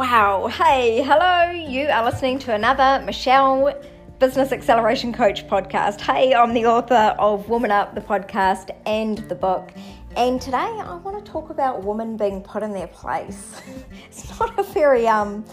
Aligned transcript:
Wow. 0.00 0.46
Hey, 0.46 1.02
hello. 1.02 1.50
You 1.50 1.88
are 1.88 2.02
listening 2.02 2.38
to 2.38 2.54
another 2.54 3.04
Michelle 3.04 3.78
Business 4.18 4.50
Acceleration 4.50 5.12
Coach 5.12 5.46
podcast. 5.46 6.00
Hey, 6.00 6.32
I'm 6.34 6.54
the 6.54 6.64
author 6.64 7.14
of 7.18 7.50
Woman 7.50 7.70
Up, 7.70 7.94
the 7.94 8.00
podcast, 8.00 8.70
and 8.86 9.18
the 9.28 9.34
book. 9.34 9.72
And 10.16 10.40
today 10.40 10.56
I 10.56 10.96
want 10.96 11.22
to 11.22 11.30
talk 11.30 11.50
about 11.50 11.84
women 11.84 12.16
being 12.16 12.40
put 12.40 12.62
in 12.62 12.72
their 12.72 12.86
place. 12.86 13.60
it's 14.06 14.40
not 14.40 14.58
a 14.58 14.62
very 14.62 15.06
um, 15.06 15.44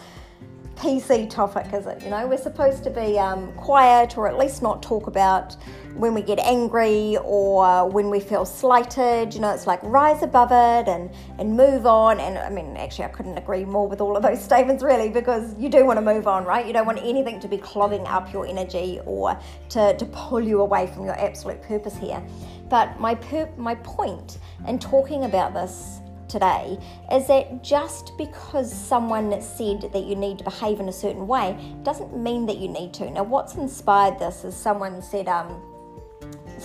PC 0.77 1.29
topic, 1.29 1.73
is 1.73 1.87
it? 1.87 2.03
You 2.03 2.09
know, 2.09 2.27
we're 2.27 2.37
supposed 2.37 2.83
to 2.83 2.89
be 2.89 3.17
um, 3.17 3.51
quiet 3.53 4.17
or 4.17 4.27
at 4.27 4.37
least 4.37 4.61
not 4.61 4.83
talk 4.83 5.07
about 5.07 5.55
when 5.95 6.13
we 6.13 6.21
get 6.21 6.37
angry 6.39 7.17
or 7.23 7.89
when 7.89 8.09
we 8.09 8.19
feel 8.19 8.45
slighted. 8.45 9.33
You 9.33 9.41
know, 9.41 9.51
it's 9.51 9.65
like 9.65 9.81
rise 9.81 10.21
above 10.21 10.51
it 10.51 10.87
and, 10.87 11.09
and 11.39 11.57
move 11.57 11.85
on. 11.87 12.19
And 12.19 12.37
I 12.37 12.49
mean, 12.49 12.77
actually, 12.77 13.05
I 13.05 13.09
couldn't 13.09 13.37
agree 13.37 13.65
more 13.65 13.87
with 13.87 14.01
all 14.01 14.15
of 14.15 14.21
those 14.21 14.43
statements, 14.51 14.83
really, 14.83 15.09
because 15.09 15.57
you 15.57 15.67
do 15.67 15.85
want 15.85 15.97
to 15.97 16.05
move 16.05 16.27
on, 16.27 16.45
right? 16.45 16.65
You 16.65 16.73
don't 16.73 16.85
want 16.85 16.99
anything 16.99 17.39
to 17.39 17.47
be 17.47 17.57
clogging 17.57 18.05
up 18.05 18.31
your 18.31 18.45
energy 18.45 18.99
or 19.05 19.39
to, 19.69 19.97
to 19.97 20.05
pull 20.05 20.41
you 20.41 20.61
away 20.61 20.87
from 20.87 21.05
your 21.05 21.19
absolute 21.19 21.61
purpose 21.63 21.97
here. 21.97 22.23
But 22.69 22.99
my, 22.99 23.15
per- 23.15 23.49
my 23.57 23.75
point 23.75 24.37
in 24.67 24.77
talking 24.77 25.23
about 25.23 25.53
this 25.53 26.01
today 26.27 26.77
is 27.11 27.27
that 27.27 27.63
just 27.63 28.17
because 28.17 28.71
someone 28.71 29.41
said 29.41 29.81
that 29.93 30.03
you 30.03 30.15
need 30.15 30.37
to 30.39 30.43
behave 30.43 30.79
in 30.79 30.89
a 30.89 30.93
certain 30.93 31.27
way 31.27 31.57
doesn't 31.83 32.15
mean 32.15 32.45
that 32.45 32.57
you 32.57 32.67
need 32.67 32.93
to. 32.95 33.09
Now, 33.09 33.23
what's 33.23 33.55
inspired 33.55 34.19
this 34.19 34.43
is 34.43 34.55
someone 34.55 35.01
said, 35.01 35.27
um, 35.27 35.61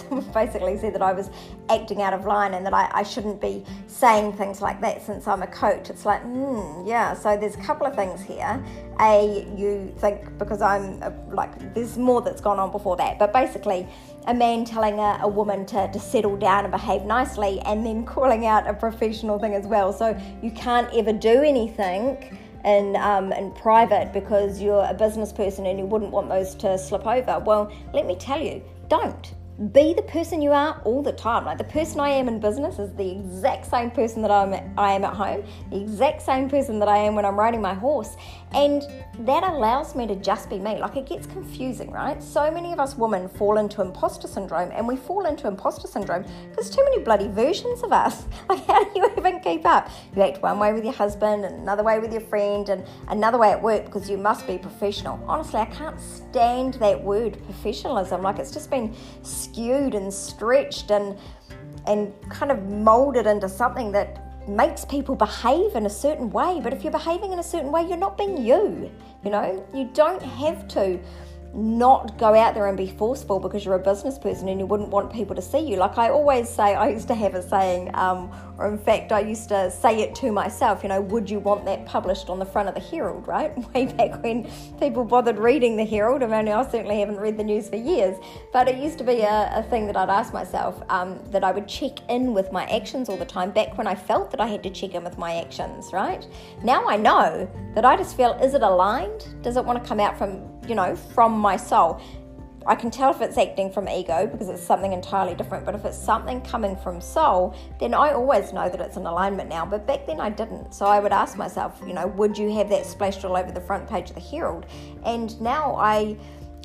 basically 0.34 0.78
said 0.78 0.94
that 0.94 1.02
I 1.02 1.12
was 1.12 1.30
acting 1.68 2.02
out 2.02 2.12
of 2.12 2.24
line 2.24 2.54
and 2.54 2.64
that 2.66 2.74
I, 2.74 2.90
I 2.92 3.02
shouldn't 3.02 3.40
be 3.40 3.64
saying 3.86 4.34
things 4.34 4.60
like 4.60 4.80
that 4.80 5.02
since 5.02 5.26
I'm 5.28 5.42
a 5.42 5.46
coach. 5.46 5.90
It's 5.90 6.04
like, 6.04 6.22
hmm, 6.22 6.86
yeah. 6.86 7.14
So 7.14 7.36
there's 7.36 7.54
a 7.54 7.60
couple 7.62 7.86
of 7.86 7.94
things 7.94 8.22
here. 8.22 8.62
A, 9.00 9.46
you 9.56 9.92
think 9.98 10.38
because 10.38 10.62
I'm 10.62 11.02
a, 11.02 11.12
like, 11.32 11.74
there's 11.74 11.98
more 11.98 12.22
that's 12.22 12.40
gone 12.40 12.58
on 12.58 12.70
before 12.70 12.96
that, 12.96 13.18
but 13.18 13.32
basically, 13.32 13.86
a 14.26 14.34
man 14.34 14.64
telling 14.64 14.98
a, 14.98 15.18
a 15.22 15.28
woman 15.28 15.66
to, 15.66 15.90
to 15.92 15.98
settle 15.98 16.36
down 16.36 16.64
and 16.64 16.72
behave 16.72 17.02
nicely, 17.02 17.60
and 17.60 17.84
then 17.84 18.04
calling 18.04 18.46
out 18.46 18.68
a 18.68 18.74
professional 18.74 19.38
thing 19.38 19.54
as 19.54 19.66
well. 19.66 19.92
So 19.92 20.18
you 20.42 20.50
can't 20.52 20.92
ever 20.94 21.12
do 21.12 21.42
anything 21.42 22.38
in, 22.64 22.96
um, 22.96 23.32
in 23.32 23.50
private 23.52 24.12
because 24.12 24.60
you're 24.60 24.84
a 24.84 24.94
business 24.94 25.32
person 25.32 25.66
and 25.66 25.78
you 25.78 25.86
wouldn't 25.86 26.10
want 26.10 26.28
those 26.28 26.54
to 26.56 26.78
slip 26.78 27.06
over. 27.06 27.40
Well, 27.40 27.72
let 27.92 28.06
me 28.06 28.16
tell 28.16 28.40
you, 28.40 28.62
don't 28.88 29.34
be 29.72 29.92
the 29.92 30.02
person 30.02 30.40
you 30.40 30.50
are 30.50 30.80
all 30.84 31.02
the 31.02 31.12
time. 31.12 31.44
Like 31.44 31.58
the 31.58 31.64
person 31.64 32.00
I 32.00 32.08
am 32.08 32.26
in 32.26 32.40
business 32.40 32.78
is 32.78 32.92
the 32.94 33.10
exact 33.10 33.66
same 33.70 33.90
person 33.90 34.22
that 34.22 34.30
I'm 34.30 34.54
I 34.78 34.92
am 34.92 35.04
at 35.04 35.14
home, 35.14 35.44
the 35.70 35.80
exact 35.80 36.22
same 36.22 36.48
person 36.48 36.78
that 36.78 36.88
I 36.88 36.96
am 36.98 37.14
when 37.14 37.24
I'm 37.24 37.38
riding 37.38 37.60
my 37.60 37.74
horse. 37.74 38.16
And 38.54 38.82
that 39.20 39.44
allows 39.44 39.94
me 39.94 40.06
to 40.06 40.16
just 40.16 40.48
be 40.48 40.58
me. 40.58 40.78
Like 40.78 40.96
it 40.96 41.06
gets 41.06 41.26
confusing, 41.26 41.90
right? 41.90 42.22
So 42.22 42.50
many 42.50 42.72
of 42.72 42.80
us 42.80 42.96
women 42.96 43.28
fall 43.28 43.58
into 43.58 43.82
imposter 43.82 44.26
syndrome 44.26 44.70
and 44.72 44.88
we 44.88 44.96
fall 44.96 45.26
into 45.26 45.46
imposter 45.46 45.86
syndrome 45.86 46.24
because 46.50 46.70
too 46.70 46.82
many 46.84 47.02
bloody 47.02 47.28
versions 47.28 47.82
of 47.82 47.92
us. 47.92 48.24
Like 48.48 48.66
how 48.66 48.84
do 48.84 48.90
you 48.94 49.08
even 49.16 49.40
keep 49.40 49.64
up? 49.64 49.88
You 50.14 50.22
act 50.22 50.42
one 50.42 50.58
way 50.58 50.72
with 50.72 50.84
your 50.84 50.92
husband 50.92 51.44
and 51.44 51.60
another 51.60 51.82
way 51.82 51.98
with 52.00 52.12
your 52.12 52.20
friend 52.20 52.68
and 52.68 52.84
another 53.08 53.38
way 53.38 53.50
at 53.50 53.62
work 53.62 53.86
because 53.86 54.10
you 54.10 54.18
must 54.18 54.46
be 54.46 54.58
professional. 54.58 55.22
Honestly, 55.26 55.60
I 55.60 55.66
can't 55.66 55.98
stand 56.00 56.74
that 56.74 57.02
word 57.02 57.42
professionalism. 57.44 58.22
Like 58.22 58.38
it's 58.38 58.50
just 58.50 58.70
been 58.70 58.94
skewed 59.42 59.94
and 59.94 60.12
stretched 60.12 60.90
and 60.90 61.18
and 61.86 62.12
kind 62.30 62.52
of 62.52 62.62
molded 62.68 63.26
into 63.26 63.48
something 63.48 63.90
that 63.92 64.48
makes 64.48 64.84
people 64.84 65.14
behave 65.14 65.74
in 65.74 65.86
a 65.86 65.90
certain 65.90 66.30
way. 66.30 66.60
But 66.62 66.72
if 66.72 66.82
you're 66.82 66.92
behaving 66.92 67.32
in 67.32 67.38
a 67.38 67.42
certain 67.42 67.72
way, 67.72 67.82
you're 67.82 67.96
not 67.96 68.16
being 68.16 68.36
you. 68.36 68.90
You 69.24 69.30
know, 69.30 69.66
you 69.72 69.90
don't 69.94 70.22
have 70.22 70.66
to 70.68 70.98
not 71.54 72.16
go 72.18 72.34
out 72.34 72.54
there 72.54 72.66
and 72.66 72.78
be 72.78 72.86
forceful 72.86 73.38
because 73.38 73.64
you're 73.64 73.74
a 73.74 73.78
business 73.78 74.18
person 74.18 74.48
and 74.48 74.58
you 74.58 74.66
wouldn't 74.66 74.88
want 74.88 75.12
people 75.12 75.36
to 75.36 75.42
see 75.42 75.58
you. 75.58 75.76
Like 75.76 75.98
I 75.98 76.08
always 76.08 76.48
say, 76.48 76.74
I 76.74 76.88
used 76.88 77.08
to 77.08 77.14
have 77.14 77.34
a 77.34 77.42
saying, 77.42 77.90
um, 77.94 78.30
or 78.58 78.68
in 78.68 78.78
fact, 78.78 79.12
I 79.12 79.20
used 79.20 79.48
to 79.50 79.70
say 79.70 80.00
it 80.00 80.14
to 80.16 80.32
myself, 80.32 80.82
you 80.82 80.88
know, 80.88 81.00
would 81.00 81.28
you 81.28 81.40
want 81.40 81.64
that 81.66 81.84
published 81.84 82.30
on 82.30 82.38
the 82.38 82.46
front 82.46 82.68
of 82.68 82.74
the 82.74 82.80
Herald, 82.80 83.28
right? 83.28 83.56
Way 83.74 83.86
back 83.86 84.22
when 84.22 84.50
people 84.80 85.04
bothered 85.04 85.38
reading 85.38 85.76
the 85.76 85.84
Herald. 85.84 86.22
I 86.22 86.26
mean, 86.26 86.48
I 86.48 86.62
certainly 86.70 87.00
haven't 87.00 87.18
read 87.18 87.36
the 87.36 87.44
news 87.44 87.68
for 87.68 87.76
years, 87.76 88.16
but 88.52 88.68
it 88.68 88.78
used 88.78 88.98
to 88.98 89.04
be 89.04 89.20
a, 89.20 89.50
a 89.54 89.62
thing 89.64 89.86
that 89.86 89.96
I'd 89.96 90.10
ask 90.10 90.32
myself 90.32 90.82
um, 90.88 91.20
that 91.30 91.44
I 91.44 91.52
would 91.52 91.68
check 91.68 91.98
in 92.08 92.32
with 92.32 92.50
my 92.50 92.64
actions 92.64 93.08
all 93.10 93.16
the 93.18 93.26
time 93.26 93.50
back 93.50 93.76
when 93.76 93.86
I 93.86 93.94
felt 93.94 94.30
that 94.30 94.40
I 94.40 94.46
had 94.46 94.62
to 94.62 94.70
check 94.70 94.94
in 94.94 95.04
with 95.04 95.18
my 95.18 95.36
actions, 95.36 95.92
right? 95.92 96.26
Now 96.62 96.86
I 96.86 96.96
know 96.96 97.50
that 97.74 97.84
I 97.84 97.96
just 97.96 98.16
feel, 98.16 98.32
is 98.42 98.54
it 98.54 98.62
aligned? 98.62 99.26
Does 99.42 99.56
it 99.56 99.64
want 99.64 99.82
to 99.82 99.86
come 99.86 100.00
out 100.00 100.16
from 100.16 100.52
you 100.66 100.74
know, 100.74 100.94
from 100.94 101.38
my 101.42 101.56
soul. 101.56 102.00
I 102.66 102.76
can 102.76 102.90
tell 102.90 103.10
if 103.10 103.20
it's 103.20 103.36
acting 103.36 103.72
from 103.72 103.88
ego 103.88 104.26
because 104.26 104.48
it's 104.48 104.62
something 104.62 104.92
entirely 104.92 105.34
different, 105.34 105.64
but 105.64 105.74
if 105.74 105.84
it's 105.84 105.98
something 105.98 106.40
coming 106.42 106.76
from 106.76 107.00
soul, 107.00 107.56
then 107.80 107.92
I 107.92 108.12
always 108.12 108.52
know 108.52 108.68
that 108.68 108.80
it's 108.80 108.96
in 108.96 109.04
alignment 109.04 109.48
now. 109.48 109.66
But 109.66 109.86
back 109.86 110.06
then 110.06 110.20
I 110.20 110.30
didn't. 110.30 110.72
So 110.72 110.86
I 110.86 111.00
would 111.00 111.12
ask 111.12 111.36
myself, 111.36 111.82
you 111.86 111.92
know, 111.92 112.06
would 112.06 112.38
you 112.38 112.52
have 112.54 112.68
that 112.68 112.86
splashed 112.86 113.24
all 113.24 113.36
over 113.36 113.50
the 113.50 113.60
front 113.60 113.88
page 113.88 114.10
of 114.10 114.14
the 114.14 114.22
Herald? 114.22 114.66
And 115.04 115.38
now 115.40 115.74
I. 115.76 116.16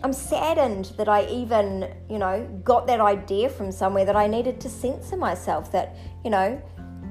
I'm 0.03 0.13
saddened 0.13 0.93
that 0.97 1.09
I 1.09 1.25
even, 1.25 1.91
you 2.07 2.19
know, 2.19 2.47
got 2.63 2.85
that 2.85 2.99
idea 2.99 3.49
from 3.49 3.71
somewhere 3.71 4.05
that 4.05 4.15
I 4.15 4.27
needed 4.27 4.61
to 4.61 4.69
censor 4.69 5.17
myself 5.17 5.71
that, 5.71 5.95
you 6.23 6.29
know, 6.29 6.61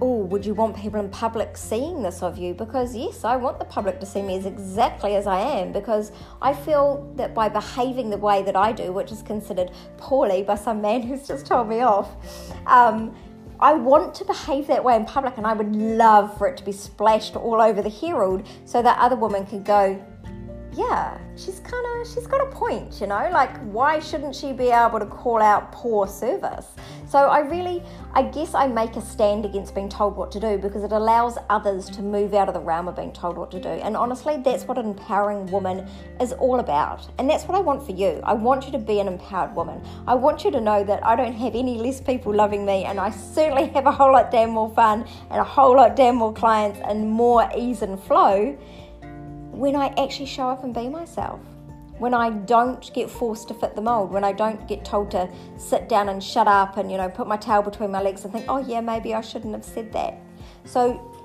oh, 0.01 0.19
would 0.19 0.45
you 0.45 0.55
want 0.55 0.77
people 0.77 1.01
in 1.01 1.09
public 1.09 1.57
seeing 1.57 2.03
this 2.03 2.23
of 2.23 2.37
you? 2.37 2.55
Because 2.55 2.95
yes, 2.95 3.25
I 3.25 3.37
want 3.37 3.59
the 3.59 3.65
public 3.65 3.99
to 4.01 4.07
see 4.07 4.23
me 4.23 4.37
as 4.37 4.47
exactly 4.47 5.17
as 5.17 5.27
I 5.27 5.41
am 5.41 5.73
because 5.73 6.13
I 6.43 6.53
feel 6.53 7.11
that 7.17 7.35
by 7.35 7.49
behaving 7.49 8.11
the 8.11 8.19
way 8.19 8.43
that 8.43 8.57
I 8.57 8.73
do, 8.73 8.93
which 8.93 9.11
is 9.11 9.23
considered 9.23 9.71
poorly 9.97 10.43
by 10.43 10.57
some 10.57 10.81
man 10.81 11.03
who's 11.07 11.27
just 11.27 11.47
told 11.47 11.69
me 11.69 11.81
off, 11.81 12.15
um, 12.67 13.17
I 13.59 13.73
want 13.73 14.15
to 14.17 14.25
behave 14.27 14.67
that 14.67 14.85
way 14.85 14.97
in 14.97 15.07
public 15.07 15.39
and 15.39 15.47
I 15.47 15.55
would 15.55 15.75
love 15.75 16.37
for 16.37 16.47
it 16.47 16.59
to 16.59 16.65
be 16.65 16.73
splashed 16.73 17.37
all 17.37 17.63
over 17.63 17.81
the 17.81 17.89
Herald 17.89 18.47
so 18.67 18.83
that 18.83 18.99
other 18.99 19.17
women 19.17 19.47
could 19.47 19.65
go, 19.65 20.05
yeah, 20.77 21.17
she's 21.37 21.61
kind 21.61 21.87
of 21.87 22.07
she's 22.07 22.27
got 22.27 22.47
a 22.47 22.51
point, 22.51 23.01
you 23.01 23.07
know. 23.07 23.31
Like, 23.33 23.57
why 23.63 23.99
shouldn't 23.99 24.35
she 24.35 24.53
be 24.53 24.69
able 24.69 24.99
to 24.99 25.07
call 25.07 25.41
out 25.41 25.73
poor 25.73 26.07
service? 26.07 26.67
So 27.17 27.29
I 27.29 27.39
really, 27.39 27.83
I 28.13 28.25
guess, 28.25 28.53
I 28.53 28.67
make 28.67 28.95
a 28.97 29.01
stand 29.01 29.47
against 29.47 29.75
being 29.75 29.89
told 29.89 30.17
what 30.19 30.31
to 30.33 30.39
do 30.39 30.59
because 30.59 30.85
it 30.85 30.93
allows 30.93 31.39
others 31.49 31.89
to 31.89 32.03
move 32.03 32.35
out 32.35 32.47
of 32.47 32.53
the 32.53 32.61
realm 32.61 32.89
of 32.89 32.97
being 32.97 33.11
told 33.11 33.39
what 33.39 33.51
to 33.53 33.59
do. 33.59 33.71
And 33.71 33.97
honestly, 33.97 34.37
that's 34.37 34.65
what 34.65 34.77
an 34.77 34.85
empowering 34.85 35.47
woman 35.47 35.89
is 36.21 36.35
all 36.35 36.61
about. 36.61 37.09
And 37.17 37.27
that's 37.27 37.45
what 37.45 37.57
I 37.57 37.63
want 37.63 37.83
for 37.83 37.93
you. 37.93 38.21
I 38.23 38.35
want 38.35 38.67
you 38.67 38.73
to 38.73 38.79
be 38.79 39.01
an 39.01 39.09
empowered 39.09 39.57
woman. 39.57 39.81
I 40.07 40.15
want 40.15 40.45
you 40.45 40.51
to 40.51 40.61
know 40.61 40.85
that 40.85 41.07
I 41.07 41.17
don't 41.17 41.33
have 41.33 41.55
any 41.55 41.79
less 41.79 42.03
people 42.03 42.35
loving 42.35 42.67
me, 42.67 42.85
and 42.85 43.01
I 43.01 43.09
certainly 43.09 43.69
have 43.75 43.87
a 43.87 43.93
whole 43.93 44.13
lot 44.13 44.31
damn 44.31 44.51
more 44.51 44.69
fun 44.75 45.07
and 45.31 45.41
a 45.41 45.45
whole 45.45 45.75
lot 45.75 45.97
damn 45.97 46.17
more 46.17 46.35
clients 46.35 46.79
and 46.85 47.09
more 47.09 47.49
ease 47.57 47.81
and 47.81 47.99
flow 47.99 48.53
when 49.53 49.75
I 49.75 49.87
actually 49.97 50.27
show 50.27 50.51
up 50.51 50.65
and 50.65 50.75
be 50.75 50.91
myself. 50.91 51.41
When 51.99 52.15
I 52.15 52.31
don't 52.31 52.93
get 52.93 53.11
forced 53.11 53.49
to 53.49 53.55
fit 53.55 53.75
the 53.75 53.83
mold, 53.83 54.11
when 54.11 54.25
I 54.25 54.33
don't 54.33 54.67
get 54.69 54.85
told 54.85 55.11
to 55.13 55.29
sit 55.57 55.89
down 55.89 56.09
and 56.09 56.23
shut 56.23 56.47
up 56.47 56.77
and, 56.77 56.91
you 56.91 56.99
know, 56.99 57.09
put 57.09 57.27
my 57.27 57.37
tail 57.37 57.63
between 57.63 57.91
my 57.91 58.03
legs 58.03 58.25
and 58.25 58.33
think, 58.33 58.47
oh, 58.49 58.59
yeah, 58.59 58.81
maybe 58.81 59.15
I 59.15 59.21
shouldn't 59.21 59.55
have 59.55 59.65
said 59.65 59.93
that. 59.93 60.19
So 60.65 61.17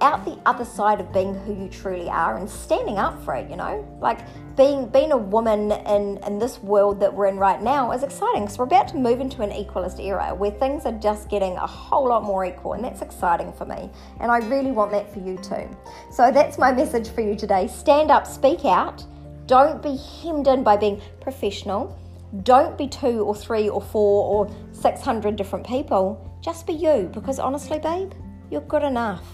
out 0.00 0.24
the 0.24 0.38
other 0.44 0.64
side 0.64 1.00
of 1.00 1.12
being 1.12 1.34
who 1.34 1.54
you 1.54 1.68
truly 1.68 2.08
are 2.08 2.36
and 2.36 2.48
standing 2.48 2.98
up 2.98 3.22
for 3.24 3.34
it, 3.34 3.48
you 3.48 3.56
know? 3.56 3.86
Like 4.00 4.20
being 4.56 4.88
being 4.88 5.12
a 5.12 5.16
woman 5.16 5.72
in, 5.72 6.18
in 6.24 6.38
this 6.38 6.58
world 6.62 7.00
that 7.00 7.12
we're 7.12 7.26
in 7.26 7.38
right 7.38 7.60
now 7.62 7.92
is 7.92 8.02
exciting 8.02 8.42
because 8.42 8.58
we're 8.58 8.66
about 8.66 8.88
to 8.88 8.96
move 8.96 9.20
into 9.20 9.42
an 9.42 9.50
equalist 9.50 9.98
era 10.00 10.34
where 10.34 10.50
things 10.50 10.84
are 10.84 10.92
just 10.92 11.28
getting 11.28 11.56
a 11.56 11.66
whole 11.66 12.08
lot 12.08 12.22
more 12.22 12.44
equal 12.44 12.74
and 12.74 12.84
that's 12.84 13.02
exciting 13.02 13.52
for 13.52 13.64
me. 13.64 13.90
And 14.20 14.30
I 14.30 14.38
really 14.38 14.72
want 14.72 14.90
that 14.92 15.12
for 15.12 15.20
you 15.20 15.38
too. 15.38 15.68
So 16.10 16.30
that's 16.30 16.58
my 16.58 16.72
message 16.72 17.08
for 17.08 17.20
you 17.20 17.34
today. 17.34 17.66
Stand 17.68 18.10
up, 18.10 18.26
speak 18.26 18.64
out. 18.64 19.04
Don't 19.46 19.82
be 19.82 19.96
hemmed 20.22 20.46
in 20.46 20.62
by 20.62 20.76
being 20.76 21.00
professional. 21.20 21.98
Don't 22.42 22.76
be 22.78 22.88
two 22.88 23.22
or 23.24 23.34
three 23.34 23.68
or 23.68 23.80
four 23.80 24.48
or 24.48 24.56
600 24.72 25.36
different 25.36 25.66
people. 25.66 26.38
Just 26.42 26.66
be 26.66 26.72
you 26.72 27.10
because 27.12 27.38
honestly, 27.38 27.78
babe, 27.78 28.12
you're 28.50 28.62
good 28.62 28.82
enough 28.82 29.24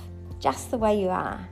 just 0.41 0.71
the 0.71 0.79
way 0.79 1.01
you 1.01 1.09
are. 1.09 1.47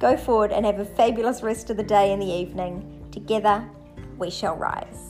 Go 0.00 0.16
forward 0.16 0.52
and 0.52 0.66
have 0.66 0.78
a 0.78 0.84
fabulous 0.84 1.42
rest 1.42 1.70
of 1.70 1.76
the 1.76 1.82
day 1.82 2.12
and 2.12 2.20
the 2.20 2.26
evening. 2.26 3.08
Together, 3.10 3.68
we 4.18 4.30
shall 4.30 4.56
rise. 4.56 5.07